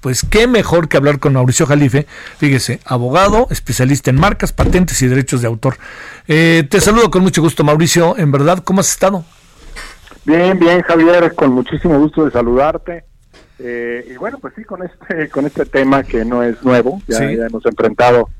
Pues 0.00 0.24
qué 0.28 0.46
mejor 0.46 0.88
que 0.88 0.96
hablar 0.96 1.18
con 1.18 1.34
Mauricio 1.34 1.66
Jalife, 1.66 2.06
fíjese, 2.38 2.80
abogado, 2.84 3.46
especialista 3.50 4.10
en 4.10 4.16
marcas, 4.18 4.52
patentes 4.52 5.00
y 5.02 5.08
derechos 5.08 5.42
de 5.42 5.46
autor. 5.48 5.76
Eh, 6.26 6.66
te 6.70 6.80
saludo 6.80 7.10
con 7.10 7.22
mucho 7.22 7.42
gusto, 7.42 7.64
Mauricio. 7.64 8.16
En 8.16 8.32
verdad, 8.32 8.58
¿cómo 8.64 8.80
has 8.80 8.90
estado? 8.90 9.24
Bien, 10.24 10.58
bien, 10.58 10.82
Javier, 10.82 11.34
con 11.34 11.52
muchísimo 11.52 11.98
gusto 11.98 12.24
de 12.24 12.30
saludarte. 12.30 13.04
Eh, 13.58 14.06
y 14.10 14.16
bueno, 14.16 14.38
pues 14.38 14.54
sí, 14.56 14.64
con 14.64 14.80
este, 14.82 15.28
con 15.30 15.44
este 15.46 15.66
tema 15.66 16.02
que 16.02 16.24
no 16.24 16.42
es 16.42 16.62
nuevo, 16.64 17.02
ya, 17.06 17.18
Sí. 17.18 17.36
ya 17.36 17.46
hemos 17.46 17.64
enfrentado 17.66 18.30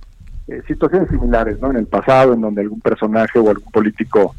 eh, 0.48 0.62
situaciones 0.66 1.10
similares, 1.10 1.60
¿no? 1.60 1.70
En 1.70 1.76
el 1.76 1.86
pasado, 1.86 2.32
en 2.32 2.40
donde 2.40 2.62
algún 2.62 2.80
personaje 2.80 3.38
o 3.38 3.50
algún 3.50 3.70
político 3.70 4.34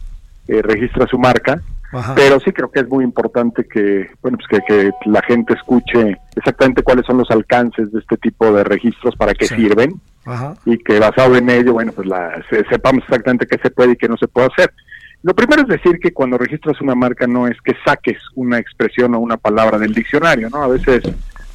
eh, 0.47 0.61
registra 0.63 1.05
su 1.07 1.19
marca, 1.19 1.61
Ajá. 1.91 2.15
pero 2.15 2.39
sí 2.39 2.51
creo 2.51 2.71
que 2.71 2.79
es 2.81 2.87
muy 2.87 3.03
importante 3.03 3.65
que, 3.67 4.09
bueno, 4.21 4.37
pues 4.37 4.47
que, 4.47 4.59
que 4.67 4.91
la 5.09 5.21
gente 5.23 5.53
escuche 5.53 6.17
exactamente 6.35 6.83
cuáles 6.83 7.05
son 7.05 7.17
los 7.17 7.29
alcances 7.31 7.91
de 7.91 7.99
este 7.99 8.17
tipo 8.17 8.51
de 8.51 8.63
registros, 8.63 9.15
para 9.15 9.33
qué 9.33 9.45
Sí. 9.47 9.55
sirven, 9.55 9.99
Ajá. 10.25 10.53
y 10.65 10.77
que 10.77 10.99
basado 10.99 11.35
en 11.35 11.49
ello, 11.49 11.73
bueno, 11.73 11.91
pues 11.91 12.07
la, 12.07 12.41
se- 12.49 12.63
sepamos 12.69 13.03
exactamente 13.03 13.45
qué 13.47 13.57
se 13.61 13.69
puede 13.71 13.93
y 13.93 13.95
qué 13.97 14.07
no 14.07 14.17
se 14.17 14.27
puede 14.27 14.47
hacer. 14.47 14.71
Lo 15.23 15.35
primero 15.35 15.61
es 15.63 15.67
decir 15.67 15.99
que 15.99 16.13
cuando 16.13 16.37
registras 16.37 16.81
una 16.81 16.95
marca 16.95 17.27
no 17.27 17.45
es 17.47 17.55
que 17.61 17.75
saques 17.85 18.17
una 18.35 18.57
expresión 18.57 19.13
o 19.13 19.19
una 19.19 19.37
palabra 19.37 19.77
del 19.77 19.93
diccionario, 19.93 20.49
¿no? 20.49 20.63
A 20.63 20.67
veces 20.67 21.03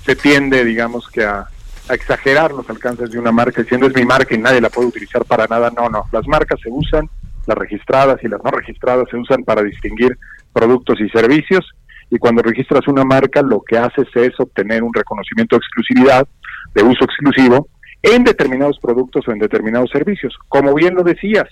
se 0.05 0.15
tiende, 0.15 0.65
digamos, 0.65 1.09
que 1.09 1.25
a, 1.25 1.47
a 1.89 1.95
exagerar 1.95 2.53
los 2.53 2.69
alcances 2.71 3.11
de 3.11 3.19
una 3.19 3.33
marca 3.33 3.63
diciendo 3.63 3.87
es 3.89 3.95
mi 3.97 4.05
marca 4.05 4.35
y 4.35 4.39
nadie 4.39 4.61
la 4.61 4.69
puede 4.71 4.89
utilizar 4.89 5.25
para 5.25 5.47
nada. 5.49 5.73
No, 5.77 5.89
no, 5.89 6.05
las 6.13 6.27
marcas 6.29 6.61
se 6.63 6.69
usan, 6.71 7.09
las 7.47 7.57
registradas 7.57 8.23
y 8.23 8.29
las 8.29 8.43
no 8.43 8.51
registradas 8.51 9.09
se 9.11 9.17
usan 9.17 9.45
para 9.45 9.63
distinguir 9.63 10.17
productos 10.53 11.01
y 11.01 11.09
servicios 11.11 11.65
y 12.11 12.19
cuando 12.19 12.43
registras 12.43 12.87
una 12.89 13.05
marca 13.05 13.43
lo 13.43 13.63
que 13.63 13.79
haces 13.79 14.07
es 14.15 14.39
obtener 14.39 14.83
un 14.83 14.95
reconocimiento 14.95 15.57
de 15.57 15.59
exclusividad, 15.59 16.27
de 16.75 16.83
uso 16.83 17.05
exclusivo, 17.05 17.69
en 18.03 18.25
determinados 18.25 18.79
productos 18.79 19.27
o 19.27 19.33
en 19.33 19.39
determinados 19.39 19.91
servicios. 19.91 20.37
Como 20.49 20.75
bien 20.75 20.95
lo 20.95 21.03
decías, 21.03 21.49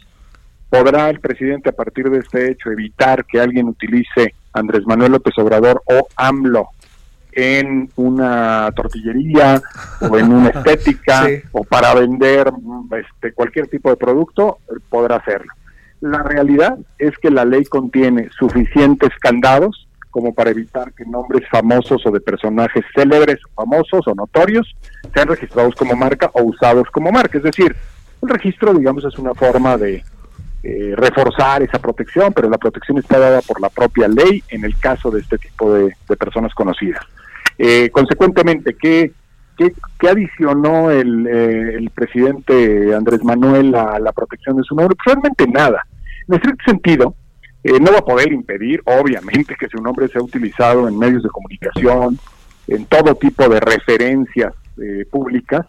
podrá 0.71 1.11
el 1.11 1.21
presidente 1.21 1.71
a 1.71 1.73
partir 1.73 2.09
de 2.11 2.19
este 2.19 2.53
hecho 2.53 2.71
evitar 2.71 3.25
que 3.25 3.41
alguien 3.41 3.69
utilice 3.69 4.35
Andrés 4.53 4.83
Manuel 4.87 5.13
López 5.13 5.35
Obrador 5.39 5.83
o 5.87 6.07
AMLO 6.17 6.69
en 7.33 7.91
una 7.97 8.71
tortillería 8.77 9.61
o 10.09 10.17
en 10.17 10.33
una 10.33 10.49
estética 10.55 11.27
Sí. 11.27 11.43
o 11.51 11.65
para 11.65 11.95
vender 11.95 12.53
este, 12.97 13.33
cualquier 13.33 13.67
tipo 13.67 13.91
de 13.91 13.97
producto, 13.97 14.59
podrá 14.89 15.17
hacerlo. 15.17 15.53
La 16.05 16.23
realidad 16.23 16.77
es 16.99 17.17
que 17.17 17.31
la 17.31 17.47
ley 17.47 17.65
contiene 17.65 18.29
suficientes 18.39 19.09
candados 19.23 19.89
como 20.11 20.35
para 20.35 20.51
evitar 20.51 20.93
que 20.93 21.07
nombres 21.07 21.49
famosos 21.51 22.05
o 22.05 22.11
de 22.11 22.21
personajes 22.21 22.85
célebres, 22.95 23.39
famosos 23.55 24.07
o 24.07 24.15
notorios 24.15 24.77
sean 25.15 25.29
registrados 25.29 25.75
como 25.75 25.97
marca 25.97 26.31
o 26.35 26.43
usados 26.43 26.89
como 26.93 27.11
marca. 27.11 27.39
Es 27.39 27.45
decir, 27.45 27.75
el 28.21 28.29
registro, 28.29 28.75
digamos, 28.75 29.03
es 29.07 29.19
una 29.19 29.33
forma 29.33 29.79
de 29.79 30.05
eh, 30.63 30.93
reforzar 30.95 31.63
esa 31.63 31.79
protección, 31.79 32.35
pero 32.35 32.51
la 32.51 32.59
protección 32.59 32.99
está 32.99 33.19
dada 33.19 33.41
por 33.41 33.59
la 33.63 33.71
propia 33.71 34.07
ley 34.07 34.43
en 34.51 34.67
el 34.67 34.79
caso 34.79 35.11
de 35.11 35.23
este 35.23 35.39
tipo 35.39 35.73
de, 35.73 35.97
personas 36.19 36.53
conocidas. 36.53 37.03
Eh, 37.57 37.89
consecuentemente, 37.89 38.75
¿qué, 38.75 39.11
qué, 39.57 39.73
adicionó 40.07 40.91
el, 40.91 41.27
eh, 41.27 41.77
el 41.77 41.89
presidente 41.89 42.95
Andrés 42.95 43.25
Manuel 43.25 43.75
a 43.75 43.99
la 43.99 44.13
protección 44.13 44.59
de 44.59 44.65
su 44.65 44.75
nombre? 44.75 44.95
Pues 45.03 45.15
realmente 45.15 45.47
nada. 45.49 45.83
En 46.29 46.35
estricto 46.35 46.65
sentido, 46.65 47.15
eh, 47.63 47.81
no 47.81 47.93
va 47.93 47.99
a 47.99 48.05
poder 48.05 48.33
impedir, 48.33 48.83
obviamente, 48.85 49.57
que 49.59 49.69
su 49.69 49.83
nombre 49.83 50.09
sea 50.09 50.23
utilizado 50.23 50.87
en 50.89 50.99
medios 50.99 51.23
de 51.23 51.31
comunicación, 51.31 52.19
en 52.67 52.87
todo 52.87 53.15
tipo 53.15 53.49
de 53.49 53.61
referencias 53.61 54.53
eh, 54.83 55.05
públicas. 55.11 55.67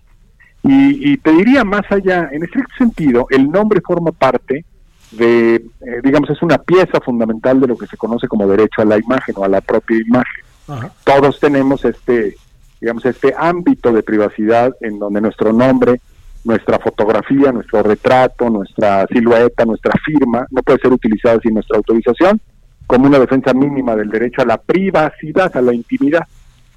Y, 0.63 1.13
y 1.13 1.17
te 1.17 1.31
diría 1.31 1.63
más 1.63 1.83
allá, 1.89 2.29
en 2.31 2.43
estricto 2.43 2.73
sentido, 2.77 3.27
el 3.29 3.49
nombre 3.49 3.81
forma 3.81 4.11
parte 4.11 4.65
de, 5.11 5.55
eh, 5.55 6.01
digamos, 6.03 6.29
es 6.29 6.41
una 6.41 6.57
pieza 6.57 6.99
fundamental 7.01 7.61
de 7.61 7.67
lo 7.67 7.77
que 7.77 7.87
se 7.87 7.97
conoce 7.97 8.27
como 8.27 8.47
derecho 8.47 8.81
a 8.81 8.85
la 8.85 8.97
imagen 8.97 9.35
o 9.37 9.43
a 9.43 9.47
la 9.47 9.61
propia 9.61 9.97
imagen. 9.97 10.43
Ajá. 10.67 10.91
Todos 11.03 11.39
tenemos 11.39 11.85
este, 11.85 12.35
digamos, 12.81 13.05
este 13.05 13.33
ámbito 13.37 13.91
de 13.91 14.03
privacidad 14.03 14.73
en 14.81 14.99
donde 14.99 15.21
nuestro 15.21 15.53
nombre, 15.53 16.01
nuestra 16.45 16.79
fotografía, 16.79 17.51
nuestro 17.51 17.83
retrato, 17.83 18.49
nuestra 18.49 19.05
silueta, 19.07 19.65
nuestra 19.65 19.93
firma, 20.05 20.45
no 20.51 20.61
puede 20.61 20.79
ser 20.79 20.93
utilizada 20.93 21.39
sin 21.41 21.55
nuestra 21.55 21.77
autorización, 21.77 22.39
como 22.87 23.07
una 23.07 23.19
defensa 23.19 23.53
mínima 23.53 23.95
del 23.95 24.09
derecho 24.09 24.43
a 24.43 24.45
la 24.45 24.57
privacidad, 24.57 25.55
a 25.57 25.61
la 25.61 25.73
intimidad. 25.73 26.25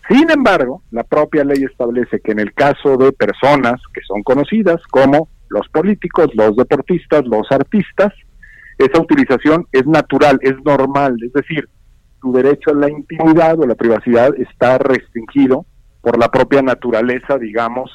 Sin 0.09 0.31
embargo, 0.31 0.83
la 0.91 1.05
propia 1.05 1.45
ley 1.45 1.65
establece 1.65 2.21
que 2.21 2.33
en 2.33 2.41
el 2.41 2.55
caso 2.55 2.97
de 2.97 3.13
personas 3.13 3.75
que 3.93 4.01
son 4.07 4.23
conocidas 4.23 4.81
como 4.91 5.29
los 5.51 5.69
políticos, 5.69 6.31
los 6.35 6.57
deportistas, 6.57 7.27
los 7.27 7.47
artistas, 7.53 8.15
esa 8.79 9.01
utilización 9.01 9.67
es 9.73 9.87
natural, 9.87 10.39
es 10.41 10.55
normal, 10.65 11.17
es 11.23 11.33
decir, 11.35 11.69
tu 12.23 12.33
derecho 12.33 12.71
a 12.71 12.75
la 12.75 12.91
intimidad 12.91 13.61
o 13.61 13.67
la 13.67 13.75
privacidad 13.75 14.31
está 14.39 14.79
restringido 14.79 15.67
por 16.01 16.19
la 16.19 16.31
propia 16.31 16.63
naturaleza, 16.63 17.37
digamos, 17.37 17.91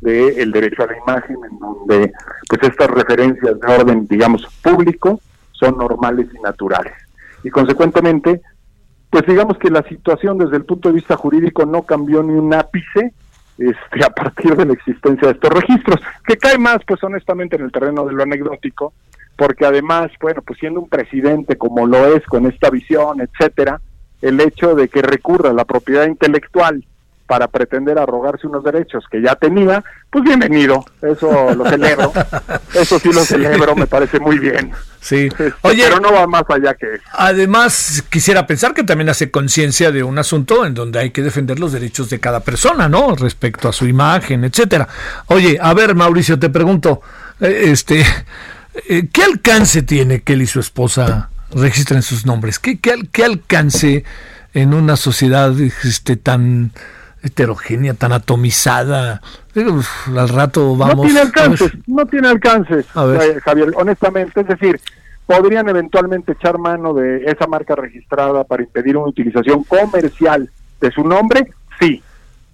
del 0.00 0.52
derecho 0.52 0.82
a 0.82 0.86
la 0.86 0.98
imagen, 0.98 1.36
en 1.50 1.58
donde 1.58 2.12
pues 2.48 2.62
estas 2.62 2.88
referencias 2.88 3.58
de 3.58 3.74
orden, 3.74 4.06
digamos, 4.06 4.46
público 4.62 5.20
son 5.52 5.76
normales 5.76 6.28
y 6.34 6.40
naturales. 6.40 6.94
Y 7.42 7.50
consecuentemente, 7.50 8.40
pues 9.10 9.24
digamos 9.26 9.58
que 9.58 9.70
la 9.70 9.82
situación 9.82 10.38
desde 10.38 10.56
el 10.56 10.64
punto 10.64 10.88
de 10.88 10.96
vista 10.96 11.16
jurídico 11.16 11.66
no 11.66 11.82
cambió 11.82 12.22
ni 12.22 12.34
un 12.34 12.54
ápice 12.54 13.12
este, 13.58 14.04
a 14.04 14.10
partir 14.10 14.56
de 14.56 14.64
la 14.64 14.72
existencia 14.72 15.28
de 15.28 15.34
estos 15.34 15.50
registros, 15.50 16.00
que 16.26 16.36
cae 16.36 16.58
más, 16.58 16.78
pues 16.86 17.02
honestamente, 17.02 17.56
en 17.56 17.62
el 17.62 17.72
terreno 17.72 18.04
de 18.04 18.12
lo 18.12 18.22
anecdótico, 18.22 18.92
porque 19.36 19.66
además, 19.66 20.10
bueno, 20.20 20.42
pues 20.42 20.58
siendo 20.58 20.80
un 20.80 20.88
presidente 20.88 21.56
como 21.56 21.86
lo 21.86 22.14
es 22.14 22.24
con 22.26 22.46
esta 22.46 22.70
visión, 22.70 23.20
etcétera, 23.20 23.80
el 24.20 24.40
hecho 24.40 24.74
de 24.74 24.88
que 24.88 25.02
recurra 25.02 25.50
a 25.50 25.54
la 25.54 25.64
propiedad 25.64 26.06
intelectual 26.06 26.84
para 27.28 27.46
pretender 27.46 27.98
arrogarse 27.98 28.46
unos 28.46 28.64
derechos 28.64 29.04
que 29.10 29.20
ya 29.20 29.34
tenía, 29.36 29.84
pues 30.10 30.24
bienvenido, 30.24 30.82
eso 31.02 31.54
lo 31.54 31.68
celebro, 31.68 32.10
eso 32.74 32.98
sí 32.98 33.12
lo 33.12 33.20
Sí. 33.20 33.34
celebro, 33.34 33.76
me 33.76 33.86
parece 33.86 34.18
muy 34.18 34.38
bien. 34.38 34.72
Sí. 35.00 35.28
Oye, 35.60 35.84
pero 35.84 36.00
no 36.00 36.10
va 36.10 36.26
más 36.26 36.44
allá 36.48 36.74
que 36.74 36.94
eso. 36.94 37.04
Además, 37.12 38.02
quisiera 38.08 38.46
pensar 38.46 38.72
que 38.72 38.82
también 38.82 39.10
hace 39.10 39.30
conciencia 39.30 39.92
de 39.92 40.02
un 40.02 40.18
asunto 40.18 40.64
en 40.64 40.72
donde 40.72 40.98
hay 41.00 41.10
que 41.10 41.22
defender 41.22 41.60
los 41.60 41.72
derechos 41.72 42.08
de 42.08 42.18
cada 42.18 42.40
persona, 42.40 42.88
¿no? 42.88 43.14
Respecto 43.14 43.68
a 43.68 43.72
su 43.74 43.86
imagen, 43.86 44.44
etcétera. 44.44 44.88
Oye, 45.26 45.58
a 45.60 45.74
ver, 45.74 45.94
Mauricio, 45.94 46.38
te 46.38 46.48
pregunto, 46.48 47.02
eh, 47.40 47.64
este, 47.66 48.04
eh, 48.88 49.06
¿qué 49.12 49.22
alcance 49.22 49.82
tiene 49.82 50.22
que 50.22 50.32
él 50.32 50.42
y 50.42 50.46
su 50.46 50.60
esposa 50.60 51.28
registren 51.54 52.00
sus 52.02 52.24
nombres? 52.24 52.58
¿Qué, 52.58 52.78
qué, 52.80 53.06
qué 53.12 53.24
alcance 53.24 54.04
en 54.54 54.72
una 54.72 54.96
sociedad 54.96 55.52
este, 55.60 56.16
tan 56.16 56.72
heterogénea, 57.22 57.94
tan 57.94 58.12
atomizada? 58.12 59.20
Uf, 59.54 60.08
al 60.08 60.28
rato 60.28 60.76
vamos. 60.76 60.96
no 60.96 61.02
tiene 61.02 61.20
alcances, 61.20 61.72
no 61.86 62.06
tiene 62.06 62.28
alcances, 62.28 62.86
Javier, 62.86 63.72
honestamente, 63.76 64.40
es 64.40 64.46
decir, 64.46 64.80
podrían 65.26 65.68
eventualmente 65.68 66.32
echar 66.32 66.58
mano 66.58 66.94
de 66.94 67.24
esa 67.24 67.46
marca 67.46 67.74
registrada 67.74 68.44
para 68.44 68.62
impedir 68.62 68.96
una 68.96 69.08
utilización 69.08 69.62
comercial 69.64 70.50
de 70.80 70.90
su 70.90 71.04
nombre, 71.04 71.52
sí. 71.78 72.02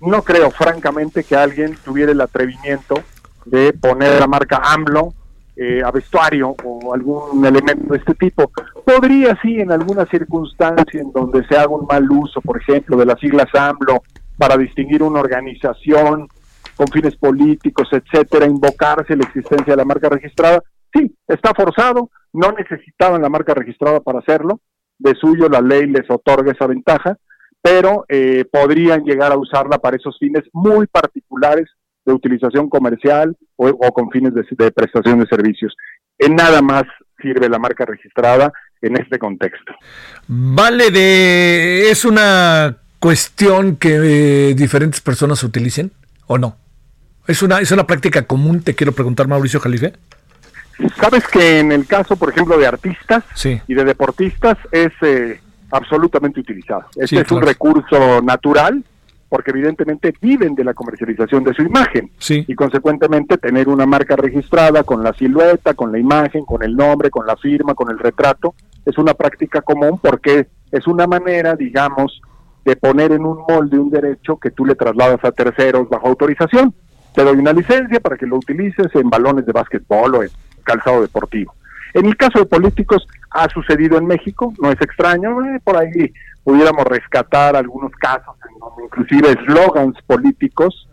No 0.00 0.22
creo, 0.22 0.50
francamente, 0.50 1.24
que 1.24 1.36
alguien 1.36 1.76
tuviera 1.82 2.12
el 2.12 2.20
atrevimiento 2.20 3.02
de 3.46 3.72
poner 3.72 4.20
la 4.20 4.26
marca 4.26 4.60
AMLO 4.62 5.14
eh, 5.56 5.82
a 5.84 5.90
vestuario 5.92 6.56
o 6.64 6.92
algún 6.92 7.44
elemento 7.46 7.92
de 7.92 7.98
este 8.00 8.14
tipo. 8.14 8.50
Podría, 8.84 9.38
sí, 9.40 9.60
en 9.60 9.70
alguna 9.70 10.04
circunstancia 10.06 11.00
en 11.00 11.12
donde 11.12 11.46
se 11.46 11.56
haga 11.56 11.68
un 11.68 11.86
mal 11.86 12.10
uso, 12.10 12.40
por 12.40 12.60
ejemplo, 12.60 12.96
de 12.96 13.06
las 13.06 13.20
siglas 13.20 13.46
AMLO 13.54 14.02
para 14.36 14.56
distinguir 14.56 15.02
una 15.02 15.20
organización 15.20 16.28
con 16.76 16.88
fines 16.88 17.16
políticos, 17.16 17.88
etcétera, 17.92 18.46
invocarse 18.46 19.16
la 19.16 19.24
existencia 19.24 19.72
de 19.72 19.76
la 19.76 19.84
marca 19.84 20.08
registrada. 20.08 20.62
Sí, 20.92 21.14
está 21.26 21.52
forzado, 21.54 22.10
no 22.32 22.52
necesitaban 22.52 23.22
la 23.22 23.28
marca 23.28 23.54
registrada 23.54 24.00
para 24.00 24.20
hacerlo, 24.20 24.60
de 24.98 25.14
suyo 25.14 25.48
la 25.48 25.60
ley 25.60 25.86
les 25.86 26.08
otorga 26.10 26.52
esa 26.52 26.66
ventaja, 26.66 27.16
pero 27.60 28.04
eh, 28.08 28.44
podrían 28.50 29.04
llegar 29.04 29.32
a 29.32 29.38
usarla 29.38 29.78
para 29.78 29.96
esos 29.96 30.18
fines 30.18 30.42
muy 30.52 30.86
particulares 30.86 31.68
de 32.04 32.12
utilización 32.12 32.68
comercial 32.68 33.36
o, 33.56 33.72
con 33.92 34.10
fines 34.10 34.34
de, 34.34 34.44
de, 34.50 34.70
prestación 34.70 35.20
de 35.20 35.26
servicios. 35.26 35.74
En 36.18 36.34
nada 36.36 36.60
más 36.60 36.84
sirve 37.20 37.48
la 37.48 37.58
marca 37.58 37.86
registrada 37.86 38.52
en 38.82 39.00
este 39.00 39.18
contexto. 39.18 39.72
Vale, 40.28 40.90
de 40.90 41.90
es 41.90 42.04
una 42.04 42.83
cuestión 43.04 43.76
que 43.76 43.98
eh, 44.50 44.54
diferentes 44.54 45.02
personas 45.02 45.44
utilicen 45.44 45.92
o 46.26 46.38
no. 46.38 46.56
Es 47.26 47.42
una 47.42 47.60
es 47.60 47.70
una 47.70 47.86
práctica 47.86 48.22
común. 48.22 48.62
Te 48.62 48.74
quiero 48.74 48.92
preguntar, 48.92 49.28
Mauricio 49.28 49.60
Jalife. 49.60 49.92
Sabes 50.98 51.28
que 51.28 51.58
en 51.58 51.70
el 51.70 51.86
caso, 51.86 52.16
por 52.16 52.30
ejemplo, 52.30 52.56
de 52.56 52.66
artistas 52.66 53.22
y 53.44 53.74
de 53.74 53.84
deportistas 53.84 54.56
es 54.72 54.90
eh, 55.02 55.38
absolutamente 55.70 56.40
utilizado. 56.40 56.86
Este 56.96 57.20
es 57.20 57.30
un 57.30 57.42
recurso 57.42 58.22
natural 58.22 58.82
porque 59.28 59.50
evidentemente 59.50 60.14
viven 60.18 60.54
de 60.54 60.64
la 60.64 60.72
comercialización 60.72 61.44
de 61.44 61.52
su 61.52 61.60
imagen 61.60 62.10
y 62.26 62.54
consecuentemente 62.54 63.36
tener 63.36 63.68
una 63.68 63.84
marca 63.84 64.16
registrada 64.16 64.82
con 64.82 65.04
la 65.04 65.12
silueta, 65.12 65.74
con 65.74 65.92
la 65.92 65.98
imagen, 65.98 66.46
con 66.46 66.62
el 66.62 66.74
nombre, 66.74 67.10
con 67.10 67.26
la 67.26 67.36
firma, 67.36 67.74
con 67.74 67.90
el 67.90 67.98
retrato, 67.98 68.54
es 68.86 68.96
una 68.96 69.12
práctica 69.12 69.60
común 69.60 69.98
porque 69.98 70.46
es 70.72 70.86
una 70.86 71.06
manera, 71.06 71.54
digamos, 71.54 72.22
de 72.64 72.76
poner 72.76 73.12
en 73.12 73.24
un 73.24 73.44
molde 73.48 73.78
un 73.78 73.90
derecho 73.90 74.36
que 74.36 74.50
tú 74.50 74.64
le 74.64 74.74
trasladas 74.74 75.22
a 75.24 75.32
terceros 75.32 75.88
bajo 75.88 76.08
autorización. 76.08 76.74
Te 77.14 77.22
doy 77.22 77.36
una 77.36 77.52
licencia 77.52 78.00
para 78.00 78.16
que 78.16 78.26
lo 78.26 78.36
utilices 78.36 78.94
en 78.94 79.10
balones 79.10 79.46
de 79.46 79.52
básquetbol 79.52 80.14
o 80.16 80.22
en 80.22 80.30
calzado 80.64 81.02
deportivo. 81.02 81.54
En 81.92 82.06
el 82.06 82.16
caso 82.16 82.40
de 82.40 82.46
políticos 82.46 83.06
ha 83.30 83.48
sucedido 83.50 83.98
en 83.98 84.06
México, 84.06 84.52
no 84.60 84.72
es 84.72 84.80
extraño, 84.80 85.44
eh, 85.44 85.60
por 85.62 85.76
ahí 85.76 86.12
pudiéramos 86.42 86.84
rescatar 86.84 87.56
algunos 87.56 87.92
casos 87.92 88.34
en 88.50 88.58
donde 88.58 88.84
inclusive 88.84 89.32
eslogans 89.32 89.96
políticos 90.06 90.88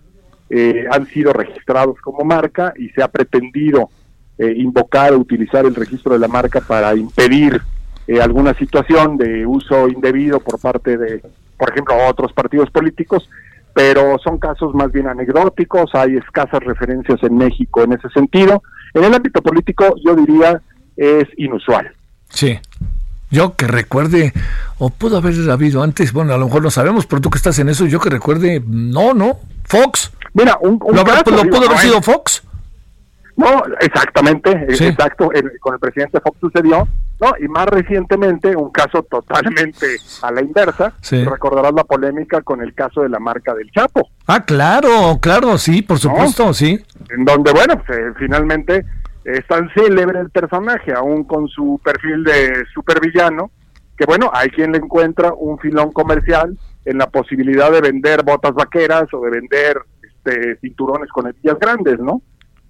eh, 0.50 0.86
han 0.92 1.08
sido 1.08 1.34
registrados 1.34 2.00
como 2.02 2.24
marca 2.24 2.74
y 2.78 2.90
se 2.90 3.02
ha 3.02 3.08
pretendido 3.08 3.90
eh, 4.38 4.54
invocar 4.58 5.14
o 5.14 5.20
utilizar 5.20 5.66
el 5.66 5.76
registro 5.76 6.14
de 6.14 6.20
la 6.20 6.28
marca 6.28 6.62
para 6.62 6.96
impedir 6.96 7.62
eh, 8.08 8.20
alguna 8.20 8.54
situación 8.56 9.16
de 9.16 9.46
uso 9.46 9.88
indebido 9.88 10.40
por 10.40 10.60
parte 10.60 10.98
de, 10.98 11.22
por 11.62 11.70
ejemplo, 11.70 11.96
otros 12.08 12.34
partidos 12.34 12.72
políticos, 12.72 13.30
pero 13.76 14.18
son 14.18 14.40
casos 14.40 14.74
más 14.74 14.92
bien 14.92 15.06
anecdóticos, 15.06 15.94
hay 15.94 16.16
escasas 16.18 16.60
referencias 16.62 17.22
en 17.22 17.38
México 17.38 17.84
en 17.84 17.94
ese 17.94 18.10
sentido. 18.10 18.64
En 18.96 19.04
el 19.04 19.14
ámbito 19.14 19.44
político 19.44 19.94
yo 20.04 20.16
diría 20.16 20.60
es 20.98 21.28
inusual. 21.38 21.92
Sí. 22.30 22.60
Yo 23.30 23.56
que 23.56 23.68
recuerde, 23.68 24.34
o 24.80 24.90
pudo 24.90 25.18
haber 25.18 25.36
habido 25.52 25.84
antes, 25.84 26.14
bueno, 26.14 26.34
a 26.34 26.40
lo 26.40 26.46
mejor 26.46 26.64
no 26.64 26.72
sabemos, 26.72 27.06
pero 27.06 27.22
tú 27.22 27.30
que 27.30 27.38
estás 27.38 27.60
en 27.60 27.70
eso, 27.70 27.86
yo 27.86 28.00
que 28.00 28.10
recuerde, 28.10 28.64
no, 28.66 29.14
no, 29.14 29.38
Fox. 29.64 30.12
Mira, 30.34 30.58
un, 30.62 30.80
¿Lo, 30.80 31.04
pudo 31.06 31.68
haber 31.68 31.78
sido 31.78 32.02
Fox? 32.02 32.42
No, 33.42 33.64
exactamente, 33.80 34.52
exacto, 34.70 35.32
con 35.60 35.74
el 35.74 35.80
presidente 35.80 36.20
Fox 36.22 36.38
sucedió, 36.40 36.88
¿no? 37.20 37.34
Y 37.40 37.48
más 37.48 37.66
recientemente, 37.66 38.56
un 38.56 38.70
caso 38.72 39.02
totalmente 39.04 39.88
a 40.22 40.32
la 40.32 40.42
inversa, 40.42 40.94
recordarás 41.10 41.74
la 41.74 41.84
polémica 41.84 42.42
con 42.42 42.62
el 42.62 42.76
caso 42.76 43.02
de 43.02 43.10
la 43.10 43.20
marca 43.20 43.56
del 43.56 43.72
Chapo. 43.72 44.10
Ah, 44.28 44.44
claro, 44.46 45.18
claro, 45.20 45.58
sí, 45.58 45.82
por 45.82 45.98
supuesto, 45.98 46.54
sí. 46.54 46.80
En 47.10 47.26
donde, 47.26 47.52
bueno, 47.52 47.82
pues, 47.84 47.98
eh, 47.98 48.14
finalmente 48.20 48.86
es 49.24 49.46
tan 49.48 49.70
célebre 49.74 50.20
el 50.20 50.30
personaje, 50.30 50.94
aún 50.94 51.24
con 51.24 51.48
su 51.48 51.82
perfil 51.84 52.24
de 52.24 52.64
supervillano, 52.74 53.50
que 53.98 54.06
bueno, 54.06 54.30
hay 54.34 54.50
quien 54.50 54.72
le 54.72 54.78
encuentra 54.78 55.34
un 55.34 55.58
filón 55.60 55.92
comercial 55.92 56.58
en 56.86 56.98
la 56.98 57.10
posibilidad 57.10 57.72
de 57.72 57.82
vender 57.82 58.24
botas 58.24 58.54
vaqueras 58.54 59.06
o 59.14 59.22
de 59.22 59.32
vender 59.32 59.78
este, 60.02 60.58
cinturones 60.58 61.10
con 61.10 61.28
hebillas 61.28 61.60
grandes, 61.60 62.00
¿no? 62.00 62.22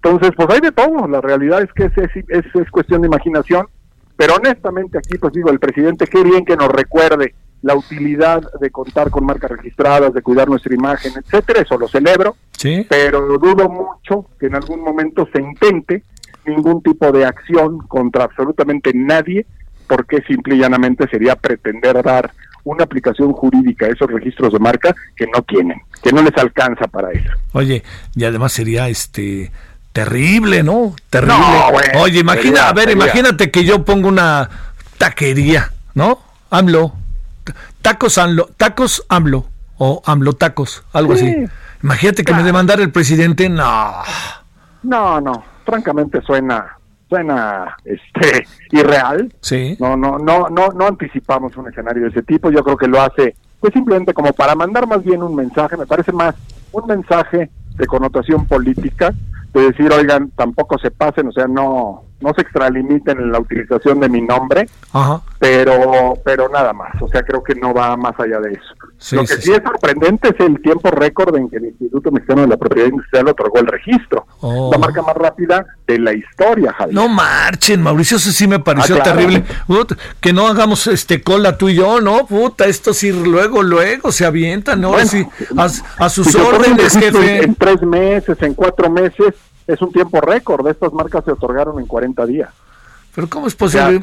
Entonces, 0.04 0.32
pues 0.36 0.48
hay 0.50 0.60
de 0.60 0.72
todo, 0.72 1.06
la 1.06 1.20
realidad 1.20 1.62
es 1.62 1.72
que 1.72 1.84
es, 1.84 1.92
es, 1.96 2.44
es, 2.54 2.70
cuestión 2.72 3.02
de 3.02 3.06
imaginación, 3.06 3.68
pero 4.16 4.34
honestamente 4.34 4.98
aquí 4.98 5.16
pues 5.16 5.32
digo, 5.32 5.50
el 5.50 5.60
presidente, 5.60 6.08
qué 6.08 6.24
bien 6.24 6.44
que 6.44 6.56
nos 6.56 6.68
recuerde 6.68 7.34
la 7.62 7.76
utilidad 7.76 8.42
de 8.60 8.70
contar 8.70 9.10
con 9.10 9.24
marcas 9.24 9.52
registradas, 9.52 10.12
de 10.12 10.22
cuidar 10.22 10.48
nuestra 10.48 10.74
imagen, 10.74 11.12
etcétera, 11.16 11.60
eso 11.60 11.78
lo 11.78 11.86
celebro, 11.86 12.34
¿Sí? 12.50 12.84
pero 12.90 13.38
dudo 13.38 13.68
mucho 13.68 14.26
que 14.40 14.46
en 14.46 14.56
algún 14.56 14.80
momento 14.80 15.28
se 15.32 15.40
intente 15.40 16.02
ningún 16.44 16.82
tipo 16.82 17.12
de 17.12 17.24
acción 17.24 17.78
contra 17.86 18.24
absolutamente 18.24 18.90
nadie, 18.92 19.46
porque 19.86 20.20
simple 20.26 20.56
y 20.56 20.58
llanamente 20.58 21.06
sería 21.08 21.36
pretender 21.36 22.02
dar 22.02 22.32
una 22.64 22.82
aplicación 22.84 23.32
jurídica 23.32 23.86
a 23.86 23.90
esos 23.90 24.10
registros 24.10 24.52
de 24.52 24.58
marca 24.58 24.94
que 25.14 25.26
no 25.26 25.42
tienen, 25.42 25.80
que 26.02 26.10
no 26.10 26.22
les 26.22 26.36
alcanza 26.36 26.88
para 26.88 27.12
eso. 27.12 27.30
Oye, 27.52 27.84
y 28.16 28.24
además 28.24 28.52
sería 28.52 28.88
este 28.88 29.52
terrible, 29.92 30.62
¿no? 30.62 30.94
Terrible. 31.10 31.36
Oye, 31.96 32.20
imagina, 32.20 32.68
a 32.68 32.72
ver, 32.72 32.90
imagínate 32.90 33.50
que 33.50 33.64
yo 33.64 33.84
pongo 33.84 34.08
una 34.08 34.48
taquería, 34.98 35.72
¿no? 35.94 36.20
AMLO, 36.50 36.94
tacos 37.80 38.18
AMLO, 38.18 38.50
tacos 38.56 39.04
AMLO 39.08 39.46
o 39.78 40.02
AMLO 40.04 40.34
tacos, 40.34 40.84
algo 40.92 41.14
así. 41.14 41.46
Imagínate 41.82 42.24
que 42.24 42.32
me 42.32 42.42
demandara 42.42 42.82
el 42.82 42.92
presidente, 42.92 43.48
no. 43.48 43.92
No, 44.82 45.20
no 45.20 45.52
francamente 45.64 46.20
suena 46.22 46.76
suena 47.08 47.76
este 47.84 48.46
irreal. 48.70 49.32
Sí. 49.40 49.76
No, 49.78 49.96
no, 49.96 50.18
no, 50.18 50.48
no, 50.48 50.68
no 50.68 50.86
anticipamos 50.86 51.56
un 51.56 51.68
escenario 51.68 52.04
de 52.04 52.08
ese 52.08 52.22
tipo. 52.22 52.50
Yo 52.50 52.64
creo 52.64 52.76
que 52.76 52.88
lo 52.88 53.02
hace, 53.02 53.36
pues 53.60 53.72
simplemente 53.74 54.14
como 54.14 54.32
para 54.32 54.54
mandar 54.54 54.86
más 54.86 55.04
bien 55.04 55.22
un 55.22 55.34
mensaje. 55.34 55.76
Me 55.76 55.86
parece 55.86 56.10
más 56.12 56.34
un 56.72 56.86
mensaje 56.86 57.50
de 57.76 57.86
connotación 57.86 58.46
política 58.46 59.12
de 59.52 59.62
decir, 59.62 59.92
oigan, 59.92 60.30
tampoco 60.30 60.78
se 60.78 60.90
pasen, 60.90 61.28
o 61.28 61.32
sea, 61.32 61.46
no, 61.46 62.04
no 62.22 62.32
se 62.34 62.42
extralimiten 62.42 63.18
en 63.18 63.32
la 63.32 63.40
utilización 63.40 64.00
de 64.00 64.08
mi 64.08 64.20
nombre, 64.22 64.68
pero 65.38 66.14
pero 66.24 66.48
nada 66.48 66.72
más, 66.72 67.00
o 67.00 67.08
sea, 67.08 67.22
creo 67.22 67.42
que 67.42 67.54
no 67.54 67.74
va 67.74 67.96
más 67.96 68.18
allá 68.18 68.40
de 68.40 68.52
eso. 68.52 69.16
Lo 69.16 69.22
que 69.22 69.34
sí, 69.34 69.50
es 69.52 69.62
sorprendente 69.62 70.28
es 70.28 70.38
el 70.38 70.62
tiempo 70.62 70.90
récord 70.90 71.34
en 71.36 71.50
que 71.50 71.56
el 71.56 71.66
Instituto 71.66 72.12
Mexicano 72.12 72.42
de 72.42 72.48
la 72.48 72.56
Propiedad 72.56 72.88
Industrial 72.88 73.28
otorgó 73.28 73.58
el 73.58 73.66
registro. 73.66 74.26
Oh. 74.40 74.70
La 74.70 74.78
marca 74.78 75.02
más 75.02 75.16
rápida 75.16 75.66
de 75.86 75.98
la 75.98 76.12
historia, 76.14 76.72
Javier. 76.72 76.94
No 76.94 77.08
marchen, 77.08 77.82
Mauricio, 77.82 78.16
eso 78.18 78.30
sí 78.30 78.46
me 78.46 78.60
pareció 78.60 78.96
ah, 79.00 79.02
terrible. 79.02 79.44
que 80.20 80.32
no 80.32 80.46
hagamos 80.46 80.86
este 80.86 81.20
cola 81.22 81.58
tú 81.58 81.68
y 81.68 81.74
yo, 81.74 82.00
¿no? 82.00 82.26
Puta, 82.26 82.66
esto 82.66 82.94
sí 82.94 83.12
luego, 83.12 83.62
luego 83.62 84.12
se 84.12 84.24
avientan, 84.24 84.80
¿no? 84.80 84.94
a, 84.94 86.08
sus 86.08 86.34
órdenes, 86.34 86.96
jefe. 86.96 87.44
En 87.44 87.54
tres 87.56 87.82
meses, 87.82 88.40
en 88.40 88.54
cuatro 88.54 88.88
meses, 88.88 89.34
es 89.66 89.80
un 89.82 89.92
tiempo 89.92 90.20
récord. 90.20 90.66
Estas 90.68 90.92
marcas 90.92 91.24
se 91.24 91.32
otorgaron 91.32 91.78
en 91.78 91.86
40 91.86 92.26
días. 92.26 92.50
¿Pero 93.14 93.28
cómo 93.28 93.46
es 93.46 93.54
posible? 93.54 94.00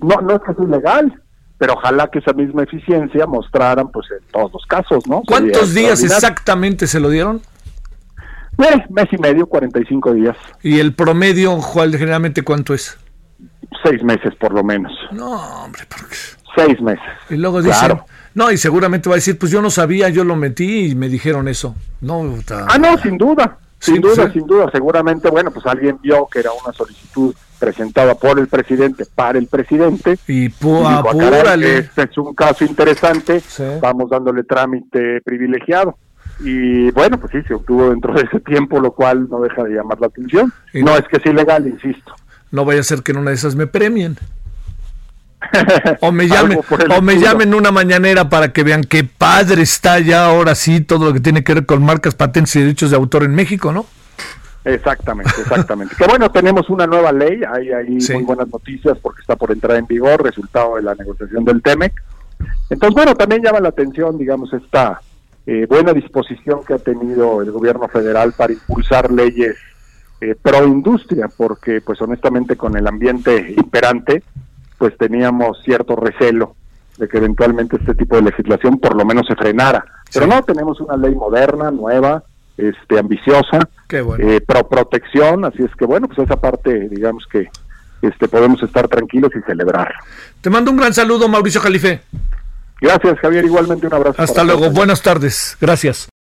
no, 0.00 0.20
no 0.20 0.34
es 0.36 0.42
que 0.42 0.54
sea 0.54 0.64
ilegal, 0.64 1.22
pero 1.58 1.74
ojalá 1.74 2.08
que 2.08 2.18
esa 2.18 2.32
misma 2.32 2.62
eficiencia 2.64 3.26
mostraran 3.26 3.90
pues 3.90 4.06
en 4.10 4.24
todos 4.32 4.52
los 4.52 4.66
casos, 4.66 5.06
¿no? 5.06 5.22
¿Cuántos 5.26 5.74
días 5.74 6.02
exactamente 6.02 6.86
se 6.86 7.00
lo 7.00 7.08
dieron? 7.08 7.40
Eh, 8.58 8.84
mes 8.90 9.06
y 9.10 9.18
medio, 9.18 9.46
45 9.46 10.14
días. 10.14 10.36
¿Y 10.62 10.78
el 10.78 10.94
promedio, 10.94 11.60
Juan, 11.60 11.92
generalmente 11.92 12.42
cuánto 12.42 12.74
es? 12.74 12.98
Seis 13.82 14.02
meses 14.02 14.34
por 14.36 14.52
lo 14.52 14.62
menos. 14.62 14.92
No, 15.10 15.64
hombre. 15.64 15.82
Seis 16.54 16.80
meses. 16.80 17.02
Y 17.30 17.36
luego 17.36 17.62
dicen, 17.62 17.98
no, 18.34 18.50
y 18.50 18.58
seguramente 18.58 19.08
va 19.08 19.14
a 19.14 19.16
decir, 19.16 19.38
pues 19.38 19.50
yo 19.50 19.62
no 19.62 19.70
sabía, 19.70 20.08
yo 20.10 20.24
lo 20.24 20.36
metí 20.36 20.90
y 20.90 20.94
me 20.94 21.08
dijeron 21.08 21.48
eso. 21.48 21.74
No, 22.00 22.22
Ah, 22.68 22.78
no, 22.78 22.96
sin 22.98 23.16
duda. 23.18 23.58
Sin 23.82 24.00
duda, 24.00 24.32
sin 24.32 24.46
duda, 24.46 24.70
seguramente, 24.70 25.28
bueno, 25.28 25.50
pues 25.50 25.66
alguien 25.66 25.98
vio 26.00 26.28
que 26.28 26.38
era 26.38 26.50
una 26.52 26.72
solicitud 26.72 27.34
presentada 27.58 28.14
por 28.14 28.38
el 28.38 28.46
presidente 28.46 29.04
para 29.12 29.40
el 29.40 29.48
presidente 29.48 30.18
y, 30.28 30.48
pu 30.50 30.86
ah, 30.86 31.02
este 31.60 32.02
es 32.02 32.18
un 32.18 32.32
caso 32.32 32.64
interesante, 32.64 33.42
vamos 33.80 34.08
dándole 34.08 34.44
trámite 34.44 35.20
privilegiado. 35.22 35.96
Y 36.38 36.92
bueno, 36.92 37.18
pues 37.18 37.32
sí, 37.32 37.38
se 37.46 37.54
obtuvo 37.54 37.90
dentro 37.90 38.14
de 38.14 38.22
ese 38.22 38.38
tiempo, 38.38 38.78
lo 38.78 38.92
cual 38.92 39.28
no 39.28 39.40
deja 39.40 39.64
de 39.64 39.74
llamar 39.74 40.00
la 40.00 40.06
atención. 40.06 40.52
no, 40.74 40.96
es 40.96 41.06
que 41.08 41.16
es 41.16 41.26
ilegal, 41.26 41.66
insisto. 41.66 42.14
No 42.52 42.64
vaya 42.64 42.80
a 42.80 42.84
ser 42.84 43.02
que 43.02 43.10
en 43.10 43.18
una 43.18 43.30
de 43.30 43.36
esas 43.36 43.56
me 43.56 43.66
premien. 43.66 44.16
O 46.00 46.12
me 46.12 46.28
llamen 46.28 46.60
o 46.96 47.02
me 47.02 47.16
llamen 47.18 47.54
una 47.54 47.70
mañanera 47.70 48.28
para 48.28 48.52
que 48.52 48.62
vean 48.62 48.84
qué 48.84 49.04
padre 49.04 49.62
está 49.62 49.98
ya 50.00 50.26
ahora 50.26 50.54
sí 50.54 50.80
todo 50.80 51.06
lo 51.06 51.12
que 51.12 51.20
tiene 51.20 51.44
que 51.44 51.54
ver 51.54 51.66
con 51.66 51.84
marcas, 51.84 52.14
patentes 52.14 52.56
y 52.56 52.60
derechos 52.60 52.90
de 52.90 52.96
autor 52.96 53.24
en 53.24 53.34
México, 53.34 53.72
¿no? 53.72 53.86
Exactamente, 54.64 55.32
exactamente. 55.40 55.96
que 55.96 56.06
bueno, 56.06 56.30
tenemos 56.30 56.70
una 56.70 56.86
nueva 56.86 57.10
ley, 57.10 57.40
hay 57.52 57.72
ahí 57.72 57.98
muy 58.12 58.22
buenas 58.22 58.48
noticias 58.48 58.96
porque 59.02 59.20
está 59.20 59.34
por 59.34 59.50
entrar 59.50 59.76
en 59.76 59.86
vigor, 59.86 60.22
resultado 60.22 60.76
de 60.76 60.82
la 60.82 60.94
negociación 60.94 61.44
del 61.44 61.60
TEMEC. 61.62 61.92
Entonces, 62.70 62.94
bueno, 62.94 63.14
también 63.14 63.42
llama 63.42 63.60
la 63.60 63.70
atención, 63.70 64.16
digamos, 64.18 64.52
esta 64.52 65.00
eh, 65.46 65.66
buena 65.68 65.92
disposición 65.92 66.64
que 66.64 66.74
ha 66.74 66.78
tenido 66.78 67.42
el 67.42 67.50
gobierno 67.50 67.88
federal 67.88 68.32
para 68.32 68.52
impulsar 68.52 69.10
leyes 69.10 69.56
eh, 70.20 70.36
pro 70.40 70.64
industria, 70.64 71.28
porque 71.36 71.80
pues 71.80 72.00
honestamente 72.00 72.56
con 72.56 72.76
el 72.76 72.86
ambiente 72.86 73.54
imperante, 73.56 74.22
pues 74.82 74.98
teníamos 74.98 75.62
cierto 75.64 75.94
recelo 75.94 76.56
de 76.98 77.06
que 77.06 77.18
eventualmente 77.18 77.76
este 77.76 77.94
tipo 77.94 78.16
de 78.16 78.22
legislación 78.22 78.80
por 78.80 78.96
lo 78.96 79.04
menos 79.04 79.28
se 79.28 79.36
frenara. 79.36 79.84
Pero 80.12 80.26
no, 80.26 80.42
tenemos 80.42 80.80
una 80.80 80.96
ley 80.96 81.14
moderna, 81.14 81.70
nueva, 81.70 82.24
este 82.56 82.98
ambiciosa, 82.98 83.60
eh, 84.18 84.40
pro 84.44 84.68
protección, 84.68 85.44
así 85.44 85.62
es 85.62 85.70
que 85.76 85.86
bueno, 85.86 86.08
pues 86.08 86.18
esa 86.18 86.34
parte, 86.34 86.88
digamos 86.88 87.28
que 87.30 87.48
este 88.02 88.26
podemos 88.26 88.60
estar 88.60 88.88
tranquilos 88.88 89.30
y 89.36 89.42
celebrar. 89.42 89.94
Te 90.40 90.50
mando 90.50 90.72
un 90.72 90.78
gran 90.78 90.92
saludo, 90.92 91.28
Mauricio 91.28 91.60
Jalife. 91.60 92.00
Gracias, 92.80 93.20
Javier, 93.20 93.44
igualmente 93.44 93.86
un 93.86 93.94
abrazo. 93.94 94.20
Hasta 94.20 94.42
luego, 94.42 94.68
buenas 94.70 95.00
tardes, 95.00 95.56
gracias. 95.60 96.11